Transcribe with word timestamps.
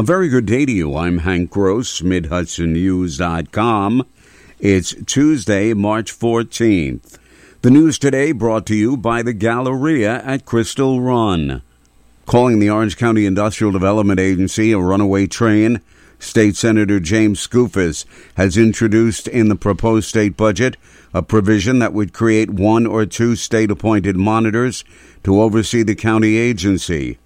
A 0.00 0.02
very 0.02 0.28
good 0.30 0.46
day 0.46 0.64
to 0.64 0.72
you. 0.72 0.96
I'm 0.96 1.18
Hank 1.18 1.50
Gross, 1.50 2.00
MidHudsonNews.com. 2.00 4.06
It's 4.58 4.94
Tuesday, 5.04 5.74
March 5.74 6.18
14th. 6.18 7.18
The 7.60 7.70
news 7.70 7.98
today 7.98 8.32
brought 8.32 8.64
to 8.68 8.74
you 8.74 8.96
by 8.96 9.20
the 9.20 9.34
Galleria 9.34 10.22
at 10.24 10.46
Crystal 10.46 11.02
Run. 11.02 11.60
Calling 12.24 12.60
the 12.60 12.70
Orange 12.70 12.96
County 12.96 13.26
Industrial 13.26 13.70
Development 13.70 14.18
Agency 14.18 14.72
a 14.72 14.78
runaway 14.78 15.26
train, 15.26 15.82
State 16.18 16.56
Senator 16.56 16.98
James 16.98 17.46
Skoufis 17.46 18.06
has 18.38 18.56
introduced 18.56 19.28
in 19.28 19.50
the 19.50 19.54
proposed 19.54 20.08
state 20.08 20.34
budget 20.34 20.78
a 21.12 21.20
provision 21.20 21.78
that 21.80 21.92
would 21.92 22.14
create 22.14 22.48
one 22.48 22.86
or 22.86 23.04
two 23.04 23.36
state 23.36 23.70
appointed 23.70 24.16
monitors 24.16 24.82
to 25.24 25.42
oversee 25.42 25.82
the 25.82 25.94
county 25.94 26.38
agency. 26.38 27.18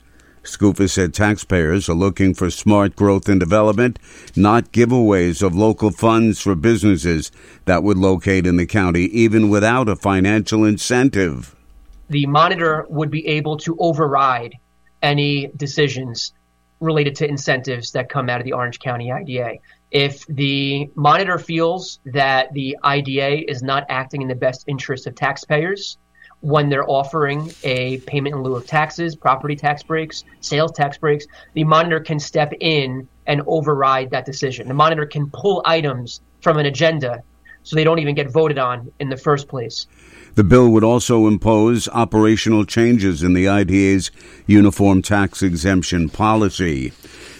Skoufis 0.45 0.90
said 0.90 1.14
taxpayers 1.14 1.88
are 1.88 1.95
looking 1.95 2.34
for 2.34 2.50
smart 2.50 2.96
growth 2.96 3.29
and 3.29 3.40
development, 3.40 3.98
not 4.36 4.72
giveaways 4.72 5.43
of 5.43 5.54
local 5.54 5.90
funds 5.90 6.40
for 6.40 6.54
businesses 6.54 7.32
that 7.64 7.82
would 7.82 7.98
locate 7.98 8.46
in 8.46 8.57
the 8.57 8.67
county, 8.67 9.04
even 9.04 9.48
without 9.48 9.89
a 9.89 9.96
financial 9.96 10.64
incentive. 10.64 11.57
The 12.08 12.26
monitor 12.26 12.86
would 12.89 13.11
be 13.11 13.26
able 13.26 13.57
to 13.58 13.76
override 13.79 14.54
any 15.03 15.50
decisions 15.57 16.32
related 16.81 17.14
to 17.17 17.29
incentives 17.29 17.92
that 17.92 18.08
come 18.08 18.29
out 18.29 18.40
of 18.40 18.45
the 18.45 18.53
Orange 18.53 18.79
County 18.79 19.11
IDA. 19.11 19.56
If 19.90 20.26
the 20.26 20.90
monitor 20.95 21.39
feels 21.39 22.00
that 22.06 22.53
the 22.53 22.76
IDA 22.82 23.50
is 23.50 23.62
not 23.62 23.86
acting 23.89 24.22
in 24.22 24.29
the 24.29 24.34
best 24.34 24.64
interest 24.67 25.06
of 25.06 25.14
taxpayers, 25.14 25.98
when 26.44 26.68
they're 26.68 26.89
offering 26.90 27.50
a 27.62 27.96
payment 28.00 28.34
in 28.34 28.43
lieu 28.43 28.54
of 28.54 28.66
taxes, 28.66 29.16
property 29.16 29.57
tax 29.57 29.82
breaks, 29.82 30.25
sales 30.40 30.72
tax 30.72 30.98
breaks, 30.98 31.25
the 31.54 31.64
monitor 31.64 31.98
can 32.00 32.20
step 32.20 32.53
in 32.61 33.08
and 33.27 33.41
override 33.47 34.11
that 34.11 34.27
decision. 34.27 34.69
The 34.69 34.75
monitor 34.75 35.06
can 35.06 35.30
pull 35.30 35.62
items 35.64 36.20
from 36.42 36.59
an 36.59 36.67
agenda 36.67 37.22
so 37.62 37.77
they 37.77 37.83
don't 37.83 37.98
even 37.98 38.15
get 38.15 38.31
voted 38.31 38.59
on 38.59 38.92
in 39.00 39.09
the 39.09 39.17
first 39.17 39.48
place. 39.48 39.87
The 40.34 40.45
bill 40.45 40.69
would 40.69 40.84
also 40.84 41.27
impose 41.27 41.89
operational 41.89 42.67
changes 42.67 43.22
in 43.22 43.33
the 43.33 43.48
IDA's 43.48 44.11
uniform 44.47 45.00
tax 45.00 45.42
exemption 45.42 46.11
policy. 46.11 46.92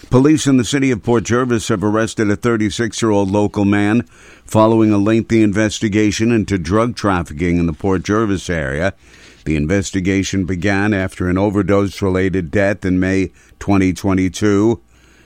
Police 0.09 0.45
in 0.47 0.57
the 0.57 0.63
city 0.63 0.91
of 0.91 1.03
Port 1.03 1.23
Jervis 1.23 1.67
have 1.69 1.83
arrested 1.83 2.29
a 2.29 2.35
36 2.35 3.01
year 3.01 3.11
old 3.11 3.31
local 3.31 3.65
man 3.65 4.03
following 4.45 4.91
a 4.91 4.97
lengthy 4.97 5.41
investigation 5.41 6.31
into 6.31 6.57
drug 6.57 6.95
trafficking 6.95 7.57
in 7.57 7.65
the 7.65 7.73
Port 7.73 8.03
Jervis 8.03 8.49
area. 8.49 8.93
The 9.45 9.55
investigation 9.55 10.45
began 10.45 10.93
after 10.93 11.27
an 11.27 11.37
overdose 11.37 12.01
related 12.01 12.51
death 12.51 12.85
in 12.85 12.99
May 12.99 13.27
2022. 13.59 14.81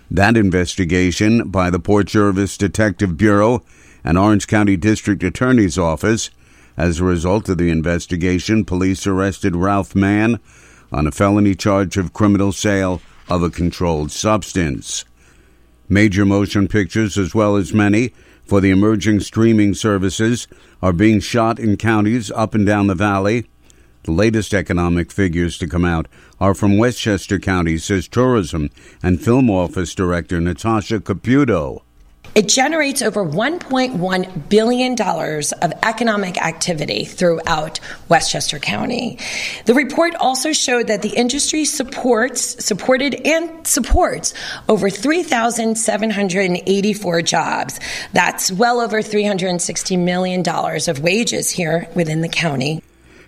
That 0.10 0.38
investigation 0.38 1.50
by 1.50 1.70
the 1.70 1.80
Port 1.80 2.08
Jervis 2.08 2.58
Detective 2.58 3.18
Bureau 3.18 3.64
and 4.04 4.18
Orange 4.18 4.48
County 4.48 4.78
District 4.78 5.24
Attorney's 5.24 5.78
Office. 5.78 6.32
As 6.78 7.00
a 7.00 7.04
result 7.04 7.50
of 7.50 7.58
the 7.58 7.70
investigation, 7.70 8.66
police 8.66 9.06
arrested 9.06 9.56
Ralph 9.56 9.94
Mann 9.94 10.40
on 10.92 11.06
a 11.06 11.12
felony 11.12 11.54
charge 11.54 11.98
of 11.98 12.14
criminal 12.14 12.52
sale 12.52 13.02
of 13.30 13.44
a 13.44 13.50
controlled 13.50 14.12
substance. 14.12 15.06
Major 15.88 16.26
motion 16.26 16.68
pictures, 16.68 17.18
as 17.18 17.34
well 17.34 17.56
as 17.56 17.74
many 17.74 18.14
for 18.44 18.62
the 18.62 18.72
emerging 18.72 19.20
streaming 19.20 19.74
services, 19.74 20.48
are 20.82 20.94
being 20.94 21.20
shot 21.20 21.60
in 21.60 21.78
counties 21.78 22.32
up 22.32 22.56
and 22.56 22.66
down 22.66 22.88
the 22.88 22.96
valley. 22.96 23.48
The 24.04 24.12
latest 24.12 24.54
economic 24.54 25.12
figures 25.12 25.58
to 25.58 25.68
come 25.68 25.86
out 25.86 26.08
are 26.40 26.54
from 26.54 26.78
Westchester 26.78 27.38
County, 27.38 27.78
says 27.78 28.08
Tourism 28.08 28.70
and 29.04 29.22
Film 29.22 29.50
Office 29.50 29.94
Director 29.94 30.40
Natasha 30.40 31.00
Caputo. 31.00 31.82
It 32.36 32.48
generates 32.48 33.02
over 33.02 33.26
$1.1 33.26 34.50
billion 34.50 35.02
of 35.02 35.74
economic 35.84 36.40
activity 36.42 37.04
throughout 37.06 37.80
Westchester 38.08 38.60
County. 38.60 39.18
The 39.66 39.74
report 39.74 40.14
also 40.16 40.54
showed 40.54 40.86
that 40.88 41.02
the 41.02 41.10
industry 41.10 41.66
supports, 41.66 42.64
supported 42.64 43.16
and 43.26 43.68
supports 43.68 44.34
over 44.68 44.90
3,784 44.90 47.22
jobs. 47.24 47.80
That's 48.14 48.52
well 48.52 48.80
over 48.80 49.02
$360 49.02 50.00
million 50.00 50.48
of 50.48 51.00
wages 51.00 51.50
here 51.50 51.90
within 51.96 52.22
the 52.22 52.30
county. 52.30 52.84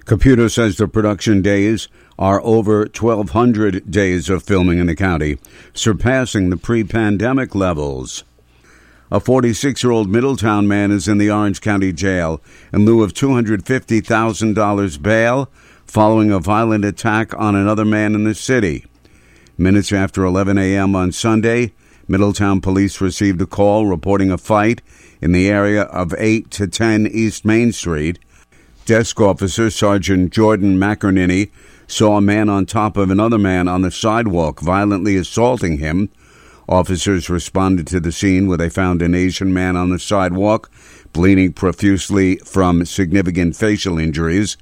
Caputo 0.05 0.51
says 0.51 0.77
the 0.77 0.87
production 0.87 1.41
days 1.41 1.87
are 2.17 2.41
over 2.43 2.81
1,200 2.81 3.89
days 3.89 4.29
of 4.29 4.43
filming 4.43 4.79
in 4.79 4.87
the 4.87 4.95
county, 4.95 5.37
surpassing 5.73 6.49
the 6.49 6.57
pre 6.57 6.83
pandemic 6.83 7.55
levels. 7.55 8.23
A 9.13 9.19
46 9.19 9.83
year 9.83 9.91
old 9.91 10.09
Middletown 10.09 10.69
man 10.69 10.89
is 10.89 11.09
in 11.09 11.17
the 11.17 11.29
Orange 11.29 11.59
County 11.59 11.91
Jail 11.91 12.39
in 12.71 12.85
lieu 12.85 13.03
of 13.03 13.13
$250,000 13.13 15.01
bail 15.01 15.49
following 15.85 16.31
a 16.31 16.39
violent 16.39 16.85
attack 16.85 17.37
on 17.37 17.53
another 17.53 17.83
man 17.83 18.15
in 18.15 18.23
the 18.23 18.33
city. 18.33 18.85
Minutes 19.57 19.91
after 19.91 20.23
11 20.23 20.57
a.m. 20.57 20.95
on 20.95 21.11
Sunday, 21.11 21.73
Middletown 22.07 22.61
police 22.61 23.01
received 23.01 23.41
a 23.41 23.45
call 23.45 23.85
reporting 23.85 24.31
a 24.31 24.37
fight 24.37 24.81
in 25.19 25.33
the 25.33 25.49
area 25.49 25.81
of 25.81 26.15
8 26.17 26.49
to 26.51 26.67
10 26.67 27.07
East 27.07 27.43
Main 27.43 27.73
Street. 27.73 28.17
Desk 28.85 29.19
officer 29.19 29.69
Sergeant 29.69 30.31
Jordan 30.31 30.77
McInerney 30.77 31.51
saw 31.85 32.15
a 32.15 32.21
man 32.21 32.47
on 32.47 32.65
top 32.65 32.95
of 32.95 33.11
another 33.11 33.37
man 33.37 33.67
on 33.67 33.81
the 33.81 33.91
sidewalk 33.91 34.61
violently 34.61 35.17
assaulting 35.17 35.79
him. 35.79 36.09
Officers 36.71 37.29
responded 37.29 37.85
to 37.87 37.99
the 37.99 38.13
scene 38.13 38.47
where 38.47 38.57
they 38.57 38.69
found 38.69 39.01
an 39.01 39.13
Asian 39.13 39.53
man 39.53 39.75
on 39.75 39.89
the 39.89 39.99
sidewalk, 39.99 40.71
bleeding 41.11 41.51
profusely 41.51 42.37
from 42.37 42.85
significant 42.85 43.57
facial 43.57 43.99
injuries. 43.99 44.55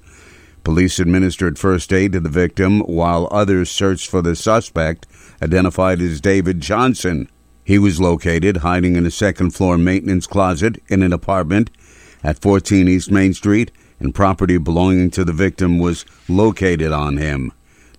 Police 0.64 0.98
administered 0.98 1.60
first 1.60 1.94
aid 1.94 2.14
to 2.14 2.20
the 2.20 2.28
victim 2.28 2.80
while 2.80 3.28
others 3.30 3.70
searched 3.70 4.10
for 4.10 4.24
the 4.24 4.36
suspect, 4.36 5.06
identified 5.40 6.02
as 6.02 6.20
David 6.20 6.62
Johnson. 6.62 7.30
He 7.64 7.78
was 7.78 8.02
located 8.02 8.58
hiding 8.58 8.96
in 8.96 9.06
a 9.06 9.12
second 9.12 9.52
floor 9.52 9.78
maintenance 9.78 10.26
closet 10.26 10.82
in 10.88 11.04
an 11.04 11.14
apartment 11.14 11.70
at 12.24 12.42
14 12.42 12.88
East 12.88 13.12
Main 13.12 13.36
Street, 13.36 13.70
and 14.00 14.16
property 14.16 14.58
belonging 14.58 15.12
to 15.12 15.24
the 15.24 15.32
victim 15.32 15.78
was 15.78 16.06
located 16.28 16.92
on 16.92 17.18
him. 17.18 17.52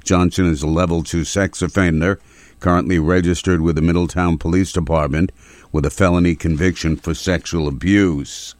Johnson 0.05 0.47
is 0.47 0.63
a 0.63 0.67
level 0.67 1.03
2 1.03 1.25
sex 1.25 1.63
offender 1.63 2.21
currently 2.61 2.99
registered 2.99 3.61
with 3.61 3.77
the 3.77 3.83
Middletown 3.83 4.39
Police 4.39 4.73
Department 4.73 5.33
with 5.73 5.87
a 5.87 5.91
felony 5.91 6.35
conviction 6.35 6.97
for 6.97 7.15
sexual 7.15 7.67
abuse. 7.67 8.55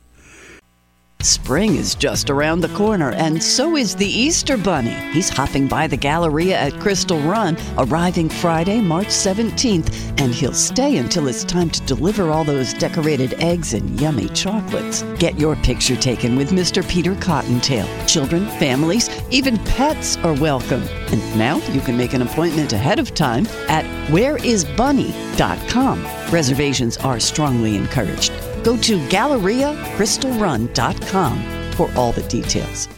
Spring 1.23 1.77
is 1.77 1.95
just 1.95 2.31
around 2.31 2.61
the 2.61 2.69
corner, 2.71 3.11
and 3.13 3.43
so 3.43 3.77
is 3.77 3.95
the 3.95 4.07
Easter 4.07 4.57
Bunny. 4.57 4.95
He's 5.13 5.29
hopping 5.29 5.69
by 5.69 5.87
the 5.87 5.97
Galleria 5.97 6.57
at 6.59 6.81
Crystal 6.81 7.21
Run, 7.21 7.59
arriving 7.77 8.31
Friday, 8.31 8.81
March 8.81 9.09
17th, 9.09 9.93
and 10.19 10.35
he'll 10.35 10.55
stay 10.55 10.97
until 10.97 11.29
it's 11.29 11.45
time 11.45 11.69
to 11.71 11.83
deliver 11.83 12.31
all 12.31 12.43
those 12.43 12.73
decorated 12.73 13.35
eggs 13.35 13.75
and 13.75 14.01
yummy 14.01 14.31
chocolates. 14.31 15.03
Get 15.19 15.39
your 15.39 15.57
picture 15.57 15.97
taken 15.97 16.37
with 16.37 16.53
Mr. 16.53 16.89
Peter 16.89 17.15
Cottontail. 17.17 17.87
Children, 18.07 18.47
families, 18.59 19.11
even 19.31 19.59
pets 19.59 20.17
are 20.19 20.33
welcome. 20.41 20.83
And 21.13 21.39
now 21.39 21.59
you 21.69 21.83
can 21.83 21.99
make 21.99 22.15
an 22.15 22.23
appointment 22.23 22.73
ahead 22.73 22.99
of 22.99 23.15
time 23.15 23.47
at 23.69 23.85
whereisbunny.com. 24.09 26.07
Reservations 26.33 26.97
are 26.97 27.21
strongly 27.21 27.77
encouraged. 27.77 28.33
Go 28.63 28.77
to 28.77 28.99
GalleriaCrystalRun.com 29.09 31.73
for 31.73 31.91
all 31.97 32.13
the 32.13 32.23
details. 32.23 32.89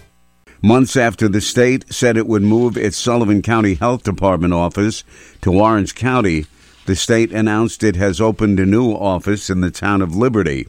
Months 0.65 0.97
after 0.97 1.29
the 1.29 1.41
state 1.41 1.93
said 1.93 2.17
it 2.17 2.29
would 2.29 2.43
move 2.43 2.77
its 2.77 2.97
Sullivan 2.97 3.43
County 3.43 3.75
Health 3.75 4.05
Department 4.05 4.55
office 4.55 5.03
to 5.41 5.53
Orange 5.53 5.97
County, 5.97 6.47
the 6.87 6.97
state 6.97 7.33
announced 7.33 7.83
it 7.83 7.97
has 7.97 8.21
opened 8.21 8.61
a 8.61 8.67
new 8.67 8.93
office 8.93 9.51
in 9.51 9.61
the 9.61 9.71
town 9.71 10.03
of 10.03 10.17
Liberty. 10.17 10.69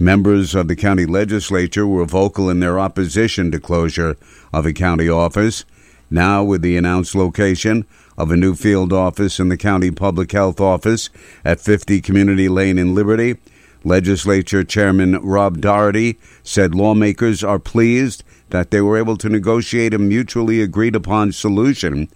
Members 0.00 0.54
of 0.54 0.68
the 0.68 0.76
county 0.76 1.04
legislature 1.04 1.86
were 1.86 2.06
vocal 2.06 2.48
in 2.48 2.60
their 2.60 2.78
opposition 2.78 3.50
to 3.50 3.60
closure 3.60 4.16
of 4.52 4.64
a 4.64 4.72
county 4.72 5.08
office. 5.08 5.64
Now, 6.10 6.42
with 6.42 6.62
the 6.62 6.76
announced 6.76 7.14
location 7.14 7.86
of 8.16 8.30
a 8.30 8.36
new 8.36 8.54
field 8.54 8.92
office 8.92 9.38
in 9.38 9.48
the 9.48 9.56
county 9.56 9.90
public 9.90 10.32
health 10.32 10.60
office 10.60 11.10
at 11.44 11.60
50 11.60 12.00
Community 12.00 12.48
Lane 12.48 12.78
in 12.78 12.94
Liberty, 12.94 13.36
Legislature 13.84 14.64
Chairman 14.64 15.16
Rob 15.22 15.60
Doherty 15.60 16.18
said 16.42 16.74
lawmakers 16.74 17.42
are 17.42 17.58
pleased 17.58 18.22
that 18.50 18.70
they 18.70 18.80
were 18.80 18.98
able 18.98 19.16
to 19.16 19.28
negotiate 19.28 19.94
a 19.94 19.98
mutually 19.98 20.60
agreed 20.60 20.94
upon 20.94 21.32
solution 21.32 22.08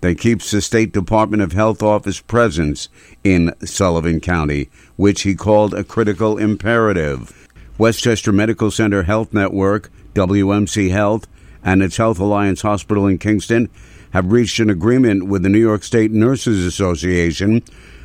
that 0.00 0.18
keeps 0.18 0.50
the 0.50 0.60
State 0.60 0.92
Department 0.92 1.42
of 1.42 1.52
Health 1.52 1.82
office 1.82 2.20
presence 2.20 2.88
in 3.22 3.54
Sullivan 3.64 4.20
County, 4.20 4.68
which 4.96 5.22
he 5.22 5.34
called 5.34 5.74
a 5.74 5.84
critical 5.84 6.38
imperative. 6.38 7.48
Westchester 7.78 8.32
Medical 8.32 8.70
Center 8.70 9.04
Health 9.04 9.32
Network, 9.32 9.90
WMC 10.14 10.90
Health, 10.90 11.26
and 11.64 11.82
its 11.82 11.96
Health 11.96 12.18
Alliance 12.18 12.62
Hospital 12.62 13.06
in 13.06 13.18
Kingston 13.18 13.70
have 14.10 14.32
reached 14.32 14.58
an 14.58 14.70
agreement 14.70 15.26
with 15.26 15.42
the 15.42 15.48
New 15.48 15.58
York 15.60 15.84
State 15.84 16.10
Nurses 16.10 16.66
Association 16.66 17.62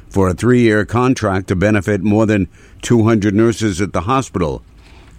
for 0.09 0.29
a 0.29 0.33
three 0.33 0.61
year 0.61 0.85
contract 0.85 1.47
to 1.47 1.55
benefit 1.55 2.01
more 2.01 2.25
than 2.25 2.47
200 2.81 3.33
nurses 3.33 3.81
at 3.81 3.93
the 3.93 4.01
hospital. 4.01 4.63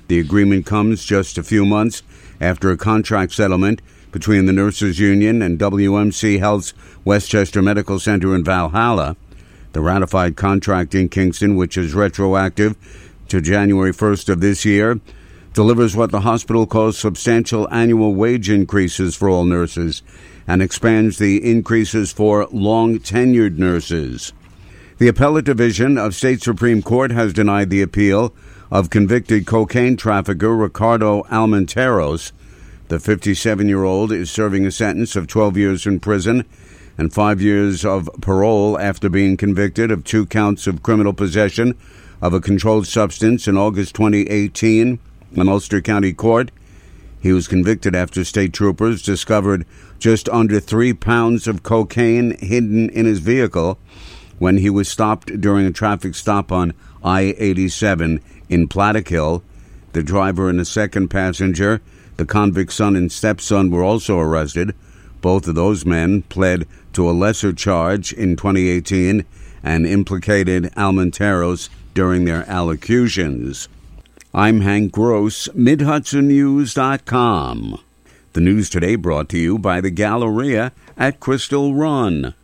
The 0.09 0.19
agreement 0.19 0.67
comes 0.67 1.05
just 1.05 1.37
a 1.37 1.43
few 1.43 1.67
months 1.67 2.03
after 2.41 2.71
a 2.71 2.77
contract 2.77 3.33
settlement 3.33 3.83
between 4.11 4.47
the 4.47 4.53
Nurses 4.53 4.99
Union 4.99 5.43
and 5.43 5.59
WMC 5.59 6.39
Health's 6.39 6.73
Westchester 7.05 7.61
Medical 7.61 7.99
Center 7.99 8.35
in 8.35 8.43
Valhalla. 8.43 9.17
The 9.73 9.81
ratified 9.83 10.37
contract 10.37 10.95
in 10.95 11.11
Kingston, 11.11 11.57
which 11.57 11.77
is 11.77 11.95
retroactive 11.95 12.75
to 13.29 13.43
January 13.43 13.93
1st 13.93 14.31
of 14.31 14.41
this 14.41 14.65
year, 14.65 14.99
delivers 15.53 15.95
what 15.95 16.11
the 16.11 16.21
hospital 16.21 16.67
calls 16.67 16.97
substantial 16.97 17.69
annual 17.71 18.15
wage 18.15 18.49
increases 18.49 19.15
for 19.15 19.29
all 19.29 19.45
nurses 19.45 20.03
and 20.47 20.63
expands 20.63 21.19
the 21.19 21.51
increases 21.51 22.11
for 22.11 22.47
long 22.51 22.99
tenured 22.99 23.59
nurses. 23.59 24.33
The 24.99 25.07
appellate 25.07 25.45
division 25.45 25.97
of 25.97 26.17
state 26.17 26.43
Supreme 26.43 26.83
Court 26.83 27.13
has 27.13 27.33
denied 27.33 27.71
the 27.71 27.83
appeal 27.83 28.35
of 28.69 28.91
convicted 28.91 29.47
cocaine 29.47 29.97
trafficker 29.97 30.57
Ricardo 30.57 31.23
Almenteros. 31.31 32.33
The 32.89 32.99
57 32.99 33.69
year 33.69 33.85
old 33.85 34.11
is 34.11 34.29
serving 34.29 34.67
a 34.67 34.73
sentence 34.73 35.15
of 35.15 35.29
12 35.29 35.57
years 35.57 35.87
in 35.87 36.01
prison 36.01 36.45
and 36.99 37.15
five 37.15 37.41
years 37.41 37.85
of 37.85 38.11
parole 38.21 38.77
after 38.77 39.09
being 39.09 39.37
convicted 39.37 39.93
of 39.93 40.03
two 40.03 40.27
counts 40.27 40.67
of 40.67 40.83
criminal 40.83 41.13
possession 41.13 41.77
of 42.21 42.35
a 42.35 42.41
controlled 42.41 42.89
substance 42.89 43.47
in 43.47 43.57
August 43.57 43.95
2018 43.95 44.99
in 45.33 45.49
Ulster 45.49 45.81
County 45.81 46.13
Court. 46.13 46.51
He 47.21 47.33
was 47.33 47.47
convicted 47.47 47.95
after 47.95 48.25
state 48.25 48.53
troopers 48.53 49.03
discovered 49.03 49.65
just 50.01 50.29
under 50.29 50.59
three 50.59 50.93
pounds 50.93 51.47
of 51.47 51.63
cocaine 51.63 52.37
hidden 52.41 52.91
in 52.91 53.07
his 53.07 53.21
vehicle 53.21 53.79
when 54.39 54.59
he 54.59 54.71
was 54.71 54.89
stopped 54.89 55.41
during 55.41 55.67
a 55.67 55.73
traffic 55.73 56.15
stop 56.15 56.53
on 56.53 56.75
I 57.03 57.35
87 57.39 58.21
in 58.49 58.69
Plattekill. 58.69 59.43
The 59.93 60.03
driver 60.03 60.49
and 60.49 60.59
the 60.59 60.65
second 60.65 61.09
passenger, 61.09 61.81
the 62.17 62.27
convict's 62.27 62.77
son 62.77 62.97
and 62.97 63.11
stepson, 63.11 63.71
were 63.71 63.83
also 63.83 64.19
arrested. 64.19 64.75
Both 65.21 65.49
of 65.49 65.55
those 65.55 65.85
men 65.85 66.23
pled 66.23 66.67
to 66.93 67.09
a 67.09 67.13
lesser 67.13 67.53
charge 67.53 68.13
in 68.13 68.37
2018 68.37 69.25
and 69.63 69.87
implicated 69.87 70.65
Almenteros 70.77 71.69
during 71.95 72.25
their 72.25 72.49
allocutions. 72.49 73.69
I'm 74.33 74.61
Hank 74.61 74.93
Gross, 74.93 75.49
MidHudsonNews.com. 75.49 77.81
The 78.35 78.41
news 78.41 78.71
today 78.71 78.95
brought 78.95 79.29
to 79.31 79.39
you 79.39 79.59
by 79.59 79.81
the 79.81 79.91
Galleria 79.91 80.71
at 80.97 81.19
Crystal 81.19 81.75
Run. 81.75 82.35